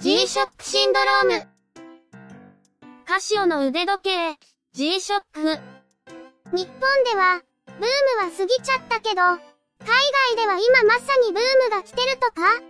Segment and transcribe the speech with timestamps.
[0.00, 1.48] G-SHOCK シンドローム。
[3.04, 4.38] カシオの腕時計、
[4.72, 5.60] G-SHOCK。
[6.54, 9.38] 日本では、ブームは過ぎちゃったけど、海
[10.34, 12.62] 外では今まさにブームが来てるとか？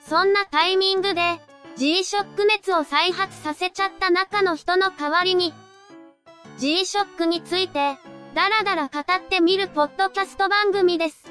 [0.00, 1.20] そんなタイミングで、
[1.76, 5.52] G-SHOCK 熱を再発させちゃった中の人の代わりに、
[6.56, 7.98] G-SHOCK について、
[8.34, 11.30] だらだら語ってみるポッドキャスト番組です。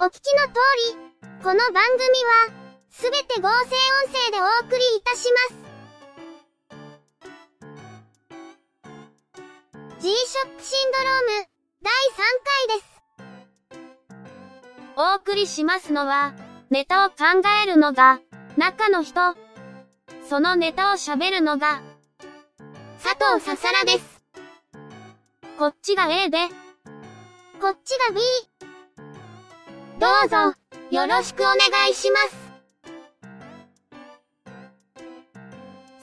[0.00, 0.52] お聞きの通
[0.92, 2.57] り、この番組は、
[3.00, 5.68] すべて合成音声でお送りいたします。
[10.00, 11.46] G-SHOCK シンドローム、
[11.80, 12.98] 第3回です。
[14.96, 16.34] お送りしますのは、
[16.70, 17.16] ネタを考
[17.62, 18.18] えるのが、
[18.56, 19.36] 中の人。
[20.28, 21.80] そのネタを喋るのが、
[23.00, 24.20] 佐藤ささらです。
[25.56, 26.48] こっちが A で、
[27.60, 28.20] こっちが B。
[30.00, 30.36] どうぞ、
[30.90, 32.47] よろしくお願いします。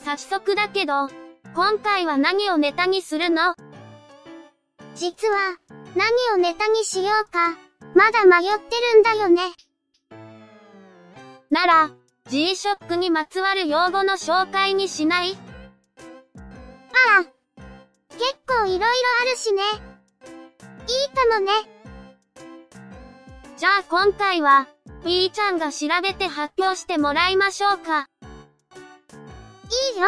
[0.05, 1.09] 早速だけど、
[1.55, 3.55] 今回は何をネタにするの？
[4.93, 5.57] 実は、
[5.95, 7.57] 何をネタにしようか、
[7.95, 9.41] まだ迷ってるんだよね。
[11.49, 11.89] なら、
[12.29, 15.35] G-SHOCK にまつわる用語の紹介にしない？
[16.37, 17.23] ああ、
[18.11, 18.85] 結構いろいろ
[19.23, 19.63] あるしね。
[20.87, 21.51] いいかもね。
[23.57, 28.05] じゃあ今回は、ーちゃんが調べて発表してもらいましょうか。
[29.66, 30.08] いいよ。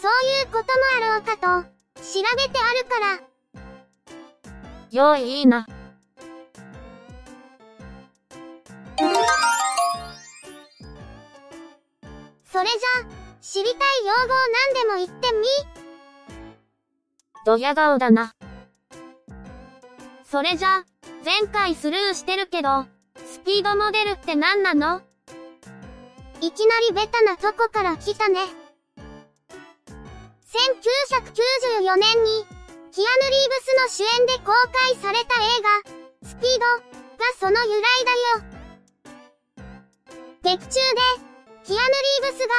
[0.00, 1.42] そういうこともあろうかと、
[1.96, 2.02] 調
[2.36, 3.20] べてあるから。
[4.90, 5.66] よいいいな。
[12.44, 13.06] それじゃ、
[13.40, 14.36] 知りたい用語を
[14.74, 15.46] 何でも言ってみ
[17.44, 18.34] ドヤ顔だな。
[20.24, 20.84] それじゃ、
[21.24, 25.02] 前回スルーしてるけど、スピードモデルって何なの？
[26.42, 28.40] いきなりベタなとこから来たね。
[28.98, 29.04] 1994
[31.94, 32.44] 年に、
[32.90, 35.68] キアヌ・リーブスの主演で公開された映画、
[36.28, 36.82] スピードが
[37.38, 38.16] その由来だよ。
[40.42, 40.80] 劇中で、
[41.62, 42.54] キアヌ・リーブスが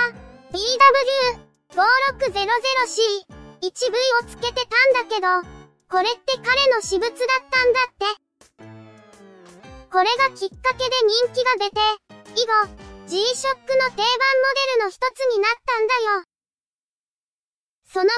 [2.16, 3.28] BW5600C
[3.60, 5.28] 1V をつけてたんだけど、
[5.90, 7.16] これって彼の私物だっ
[7.52, 8.06] たんだって。
[9.92, 11.82] これがきっかけで人気が出て、
[12.42, 12.54] 以後、
[13.06, 16.24] G-SHOCK の定番モデルの一つになったんだよ。
[17.86, 18.12] その後、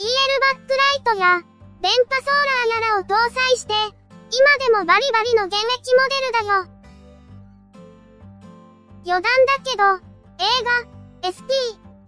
[0.00, 0.08] EL
[0.40, 1.42] バックライトや、
[1.82, 3.74] 電波ソーラーやらを搭載して、
[4.32, 6.66] 今でもバリバリの現役モデルだよ。
[9.06, 9.84] 余談だけど、
[10.40, 11.44] 映画、SP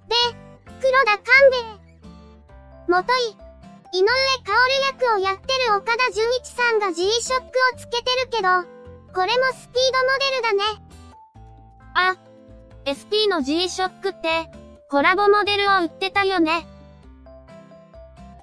[0.08, 0.16] で、
[0.80, 1.76] 黒田官兵衛
[2.88, 3.36] 元井、
[3.92, 4.08] 井上
[4.42, 4.54] 薫
[5.04, 8.48] 役をやってる岡田純一さんが G-SHOCK をつけてるけど、
[9.12, 10.85] これもスピードモデルだね。
[11.96, 12.16] あ、
[12.84, 14.50] SP の G-SHOCK って、
[14.90, 16.66] コラボモデルを売ってたよね。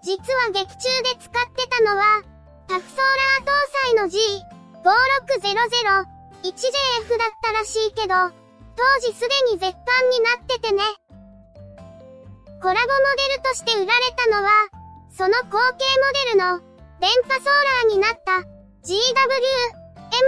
[0.04, 2.24] 実は劇中で使ってたのは、
[2.68, 3.52] タフソーラー搭
[3.84, 4.18] 載の G5600
[6.44, 8.16] 1JF だったらしいけど、
[8.76, 10.84] 当時すでに絶版になっててね。
[12.62, 12.80] コラボモ
[13.30, 14.50] デルとして売られたのは、
[15.12, 16.60] その後継モデルの
[17.00, 18.42] 電波ソーラーになった
[18.84, 18.92] GW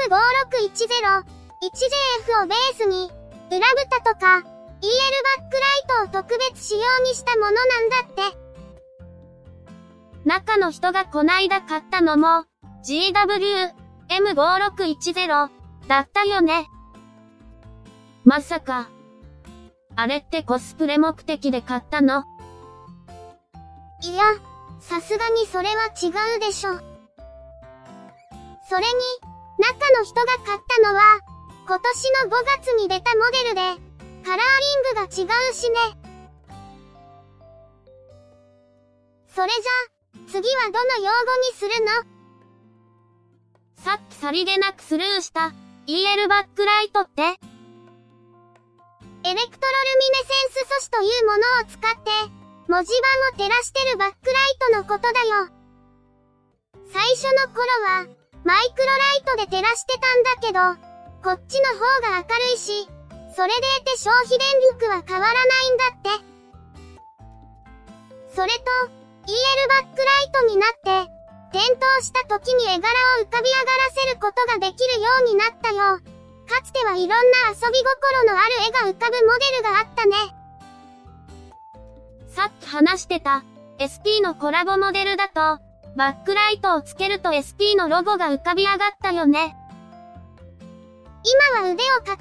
[0.09, 1.25] M5610
[1.63, 3.09] 1JF をベースに、
[3.51, 8.38] 裏蓋とか EL バックライトを特別仕様にしたものなんだって。
[10.25, 12.45] 中の人がこないだ買ったのも
[12.83, 13.72] GW
[14.09, 15.50] M5610
[15.88, 16.67] だったよね。
[18.23, 18.89] まさか。
[19.95, 22.23] あれってコスプレ目的で買ったの？
[24.03, 24.23] いや、
[24.79, 26.73] さすがにそれは違うでしょ。
[28.67, 28.85] それに、
[29.57, 31.01] 中の人が買ったのは、
[31.68, 33.62] 今年の5月に出たモデルで、
[34.24, 34.46] カラー
[34.96, 35.78] リングが違うしね。
[39.28, 41.92] それじゃ、次はどの用語にするの？
[43.84, 45.54] さっきさりげなくスルーした
[45.88, 47.22] EL バックライトって？
[47.24, 47.48] エレクト
[49.31, 52.12] ロルミネセンス素子というものを使って、
[52.68, 55.50] 文字盤を照らしてるバックライトのことだよ。
[56.94, 58.06] 最初の頃は、
[58.44, 60.85] マイクロライトで照らしてたんだけど、
[61.25, 62.88] こっちの方が明るいし、
[63.33, 64.45] それでいて消費電
[64.77, 66.22] 力は変わらないんだって。
[68.30, 68.62] それと、
[69.25, 71.10] EL バックライトになって、
[71.51, 75.98] 点灯した時に絵柄を浮かび上がらせることができるようになったよ。
[76.48, 77.18] かつてはいろんな
[77.50, 80.16] 遊び心のある絵が浮かぶモデルがあったね。
[82.27, 83.44] さっき話してた
[83.81, 85.60] SP のコラボモデルだと、
[85.95, 89.57] バックライトをつけると SP のロゴが浮かび上がったよね。
[91.56, 92.19] 今は腕を傾ける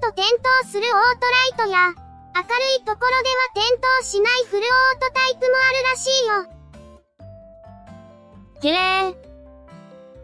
[0.00, 1.30] と点灯するオート
[1.62, 1.94] ライトや、
[2.34, 2.48] 明る
[2.80, 6.46] いところでは点灯しないフルオートタイプもあるらしいよ。
[8.60, 9.14] 綺麗。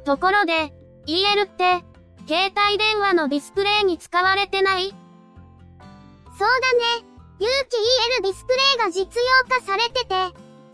[0.05, 0.73] ところで、
[1.07, 1.85] EL って、
[2.27, 4.89] 携帯電話のディスプレイに使われてない？
[4.91, 7.07] そうだね。
[7.39, 7.77] 有機
[8.19, 9.11] EL ディスプレイが実用
[9.57, 10.09] 化されてて、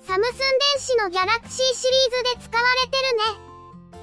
[0.06, 4.00] サムスン電子のギャラクシーシリーズで使われてるね。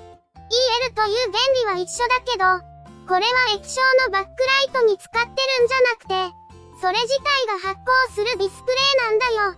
[0.86, 2.71] EL という原理は一緒だけど、
[3.12, 6.34] これは液晶のバックライトに使ってるんじゃなくて、
[6.80, 9.56] それ自体が発光するディスプレイなんだよ。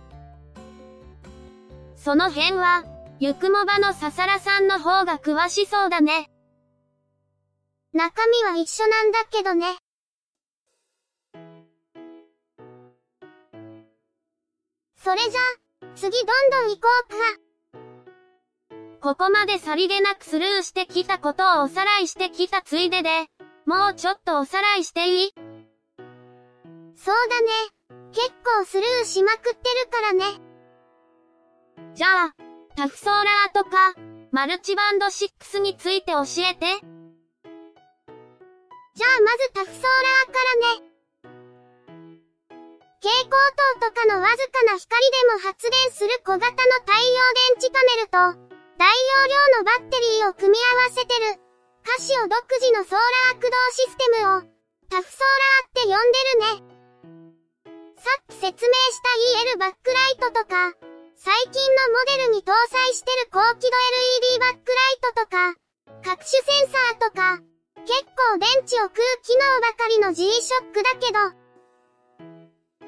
[1.94, 2.82] その辺は、
[3.20, 6.32] ゆくもばのささらさんの方が詳しそうだね。
[7.92, 9.76] 中身は一緒なんだけどね。
[14.96, 15.40] それじゃ、
[15.94, 17.16] 次どんどん行こうか。
[19.00, 23.28] ここまでさりげなくスルーしてきたことをおさらいしてきたついでで、
[23.66, 25.34] もうちょっとおさらいしていい？
[26.96, 27.48] そうだね。
[28.12, 29.56] 結構スルーしまくってる
[29.90, 30.24] からね。
[31.94, 32.34] じゃあ、
[32.76, 33.94] タフソーラーとか、
[34.30, 36.66] マルチバンド6について教えて。
[38.94, 40.90] じゃあまずタフソーラーからね。
[43.02, 43.30] 蛍光
[43.80, 46.52] 灯とかのわずかな光でも発電する小型の
[46.86, 47.04] 太陽
[47.58, 48.18] 電池パネルと、
[48.78, 51.43] 大容量のバッテリーを組み合わせてる、
[51.84, 52.98] カシオ独自のソー
[53.28, 54.42] ラー駆動システムを、
[54.88, 56.74] タフソーラーって呼んでるね。
[58.00, 59.12] さっき説明した
[59.52, 60.72] EL バックライトとか、
[61.16, 63.76] 最近のモデルに搭載してる高輝度
[64.32, 65.54] LED バックライトとか、
[66.02, 67.44] 各種センサーとか、
[67.84, 71.20] 結構電池を食う機能ばかりの G-SHOCK だけど、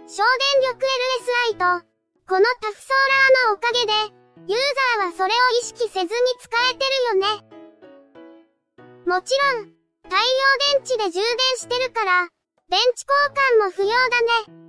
[0.08, 0.80] 省電力
[1.52, 1.84] LSI と、
[2.26, 3.92] このタフソーラーのおかげで、
[4.48, 4.60] ユー
[4.98, 6.08] ザーはそれを意識せずに
[6.40, 7.55] 使えてるよね。
[9.06, 9.66] もちろん、
[10.02, 10.20] 太陽
[10.74, 11.22] 電池で充電
[11.58, 12.28] してるから、
[12.68, 14.66] 電池交換も不要だね。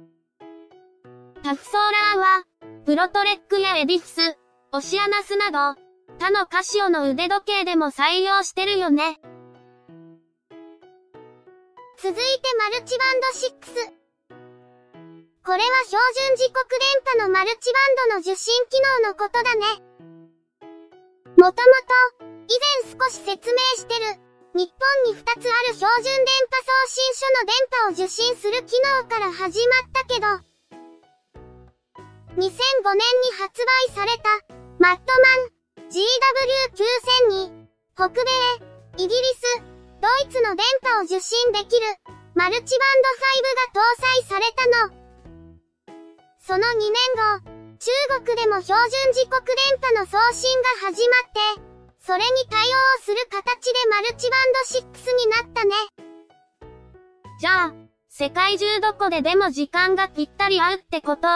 [1.41, 1.73] タフソー
[2.15, 2.43] ラーは、
[2.85, 4.37] プロトレックやエディフス、
[4.73, 5.81] オシアナスなど、
[6.19, 9.19] 他のカシオの腕時計でも採用してるよね。
[11.97, 12.21] 続いて
[12.59, 13.97] マルチバンド6。
[15.43, 15.97] これは標
[16.27, 16.67] 準時刻
[17.15, 17.73] 電波のマルチ
[18.05, 19.65] バンドの受信機能のことだね。
[21.37, 24.26] もともと、以前少し説明してる、
[24.57, 30.25] 日本に2つある標準電波送信所の電波を受信する機能から始まったけど、
[32.41, 34.33] 2005年に発売された、
[34.79, 38.25] マットマン GW9000 に、北米、
[38.97, 39.61] イギリス、
[40.01, 41.85] ドイツの電波を受信できる、
[42.33, 44.89] マルチバンド5が搭載されたの。
[46.39, 47.91] その2年後、中
[48.25, 50.49] 国でも標準時刻電波の送信
[50.81, 51.17] が始ま
[51.53, 51.66] って、
[52.07, 52.71] それに対応
[53.03, 55.75] する形でマルチバンド6になったね。
[57.41, 57.73] じゃあ、
[58.07, 61.27] 世界中どこででも時間がぴったり合うってこと？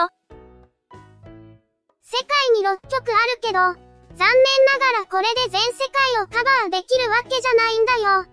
[2.01, 3.83] 世界に6曲あるけど、残念
[4.15, 4.31] な
[4.79, 8.23] がらこれで全世界をカバーできるわけじゃないんだよ。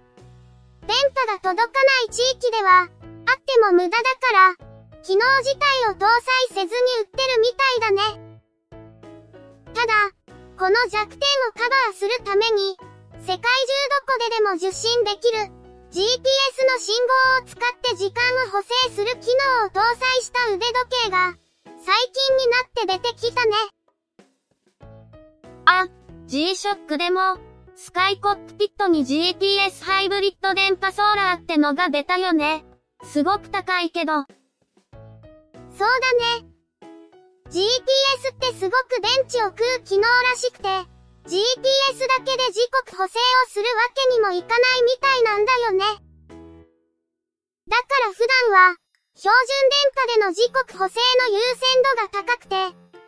[0.87, 6.71] 電波が届かない地域では、あっても無駄だから、機能自体を搭載せずに
[7.03, 7.09] 売っ
[10.59, 12.77] この弱点をカバーするために、
[13.21, 13.39] 世界中ど
[14.07, 15.39] こででも受信できる
[15.93, 16.03] GPS
[16.67, 19.29] の信号を使って時間を補正する機
[19.63, 20.75] 能を搭載した腕時
[21.05, 21.37] 計が
[21.79, 23.53] 最近になって出てきたね。
[25.65, 25.87] あ、
[26.27, 27.21] G-SHOCK でも
[27.77, 32.65] スカイコックピットに GPS ハイブリッド電波ソーラーってのが出たよね。
[33.05, 34.13] すごく高いけど。
[34.13, 34.27] そう
[35.79, 35.87] だ
[36.41, 36.49] ね。
[37.51, 40.69] GPS ってすごく電池を食う機能らしくて、
[41.25, 41.33] GPS
[42.09, 45.85] だけで時刻補正をするわけにもいかないみたいなんだよね。
[47.69, 48.77] だから普段は、
[49.17, 52.55] 標準電波での時刻補正の優先度が高くて、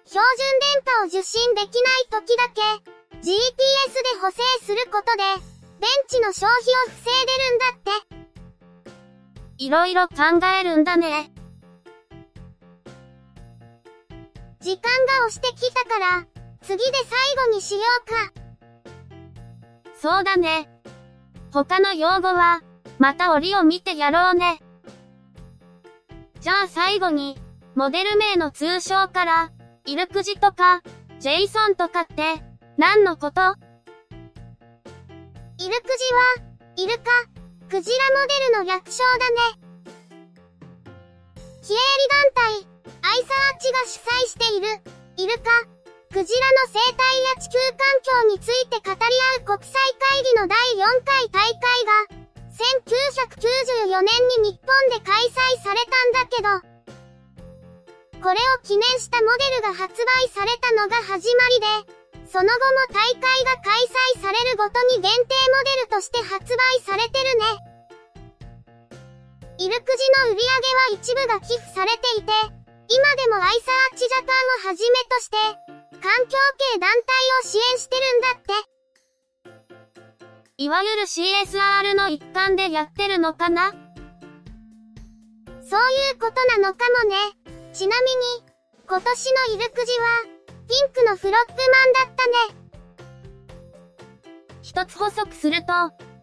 [0.04, 0.44] 標準
[0.75, 2.61] 電波を受信できない時だけ、
[3.20, 5.23] GPS で補正することで、
[5.80, 8.20] 電池の消費を防いでるんだって。
[9.59, 11.30] いろいろ考えるんだね。
[14.61, 16.26] 時間が押してきたから、
[16.62, 16.93] 次で
[17.37, 18.33] 最後にしようか。
[20.00, 20.69] そうだね。
[21.52, 22.62] 他の用語は、
[22.99, 24.61] また折を見てやろうね。
[26.40, 27.38] じゃあ最後に、
[27.75, 29.50] モデル名の通称から、
[29.87, 30.83] イルクジとか、
[31.19, 32.43] ジェイソンとかって、
[32.76, 33.40] 何のこと？
[35.59, 36.45] イルクジは、
[36.76, 37.05] イルカ、
[37.69, 39.37] クジラモデルの略称だね。
[41.62, 42.70] 非営利団体、
[43.02, 44.69] アイサーチが主催している、
[45.16, 45.50] イルカ、
[46.12, 48.99] クジラの生態や地球環境について語り
[49.40, 49.78] 合う国際
[50.11, 54.11] 会議の第4回大会が、1994年
[54.42, 56.71] に日本で開催されたんだけど、
[58.21, 63.75] これを記念したモデルが発売されたのが始まりで、その後も大会が開
[64.19, 65.16] 催されるごとに限定モ
[65.64, 67.71] デルとして発売されてるね。
[69.59, 72.60] イルクジの売り上げは一部が寄付されていて、
[72.92, 75.37] 今でもアイサーチジャパンをはじめとして、
[76.02, 76.37] 環境
[76.75, 76.99] 系団体
[77.44, 78.52] を支援してるんだって。
[80.56, 83.70] いわゆる CSR の一環でやってるのかな？
[85.62, 87.16] そういうことなのかもね。
[87.73, 88.44] ちなみに、
[88.88, 90.25] 今年のイルクジは、
[90.68, 92.59] ピンクのフロッグマンだったね。
[94.62, 95.73] 一つ補足すると、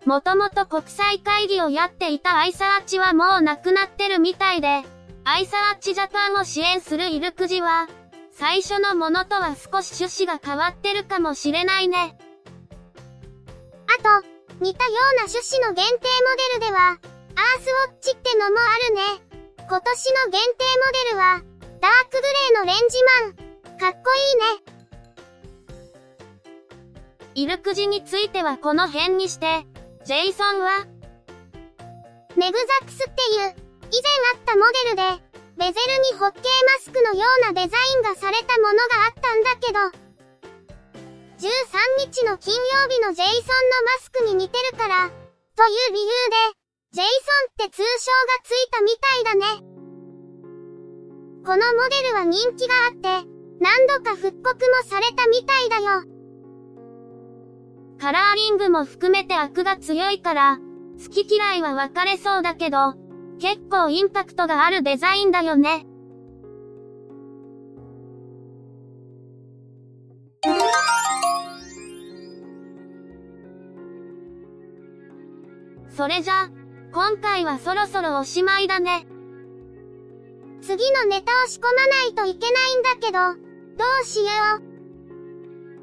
[0.06, 4.84] もともと国際会議をやっていたアイサーチはもうなくなってるみたいで、
[5.30, 7.90] アイサーチジャパンを支援するイルクジは、
[8.32, 12.18] 最初のものとは少し趣旨が変わってるかもしれないね。
[14.00, 14.26] あと、
[14.62, 17.00] 似たような趣旨の限定モデルでは、アー
[17.60, 19.02] スウォッチってのもあるね。
[19.68, 21.42] 今年の限定モデルは、
[21.82, 23.34] ダークグレーのレンジマン。
[23.78, 24.36] かっこいい
[25.76, 25.84] ね。
[27.36, 29.66] イルクジについてはこの辺にして、
[30.06, 30.86] ジェイソンは、
[32.38, 33.14] ネグザックスっ
[33.54, 35.28] ていう、以前あったモデルで、
[35.58, 36.50] ベゼルにホッケーマ
[36.82, 39.80] スクのようなデザインがされたものがあったんだけど、
[41.38, 41.50] 13
[42.00, 45.10] 日の金曜日のジェイソンのマスクに似てるから、
[45.56, 46.58] という理由で、
[46.92, 47.14] ジェイソ
[47.64, 49.68] ンって通称がついたみたいだね。
[51.46, 53.28] このモデルは人気があって、
[53.60, 56.04] 何度か復刻もされたみたいだよ。
[58.00, 60.60] カラーリングも含めて悪が強いから、
[61.04, 62.94] 好き嫌いは分かれそうだけど、
[63.40, 65.86] 結構インパクトがあるデザインだよね。
[75.90, 76.50] それじゃ、
[76.94, 79.08] 今回はそろそろおしまいだね。
[80.62, 83.20] 次のネタを仕込まないといけないんだけど、
[83.78, 84.26] どうしよ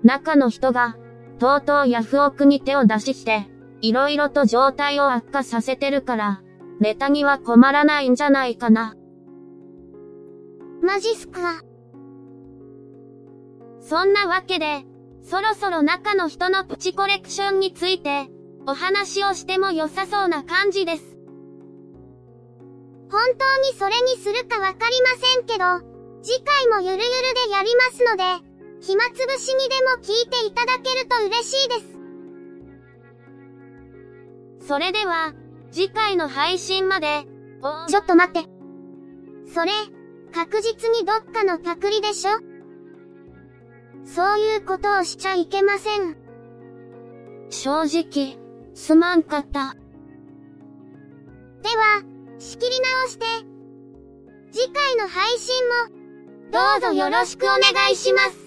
[0.02, 0.06] う。
[0.06, 0.96] 中の人が、
[1.38, 3.48] とうとうヤフオクに手を出しして、
[3.80, 6.42] いろいろと状態を悪化させてるから、
[6.80, 8.94] ネタには困らないんじゃないかな。
[10.82, 11.62] マジっすか？
[13.80, 14.84] そんなわけで、
[15.22, 18.28] そろそろ中の人のプチコレクションについて、
[18.66, 21.16] お話をしても良さそうな感じです。
[23.10, 25.80] 本当にそれにするかわかりませんけど、
[26.22, 27.04] 次回もゆるゆる
[27.46, 28.24] でやりますので、
[28.80, 31.74] 暇つぶしにでも聞いていただけると嬉しいで
[34.60, 34.66] す。
[34.68, 35.32] それでは、
[35.74, 37.24] 次回の配信まで、
[37.88, 38.48] ちょっと待って。
[39.52, 39.72] それ、
[40.32, 42.30] 確実にどっかのパクリでしょ？
[44.04, 46.16] そういうことをしちゃいけません。
[47.50, 48.38] 正直、
[48.72, 49.74] すまんかった。
[51.62, 52.02] では、
[52.38, 53.24] 仕切り直して、
[54.52, 55.54] 次回の配信
[55.90, 57.60] も、どうぞよろしくお願
[57.92, 58.43] いします。